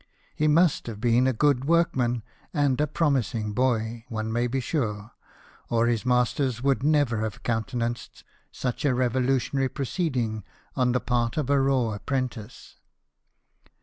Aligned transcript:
He 0.35 0.47
must 0.47 0.87
hav<i 0.87 0.99
been 0.99 1.27
a 1.27 1.31
good 1.31 1.65
workman 1.65 2.23
and 2.55 2.81
a 2.81 2.87
promising 2.87 3.53
boy, 3.53 4.05
one 4.09 4.33
may 4.33 4.47
be 4.47 4.59
sure, 4.59 5.11
or 5.69 5.85
his 5.85 6.07
masters 6.07 6.63
would 6.63 6.81
never 6.81 7.19
have 7.19 7.43
countenanced 7.43 8.23
such 8.51 8.83
a 8.83 8.95
revolutionary 8.95 9.69
proceeding 9.69 10.43
on 10.75 10.93
the 10.93 10.99
part 11.01 11.37
of 11.37 11.51
a 11.51 11.61
raw 11.61 11.91
apprentice. 11.93 12.77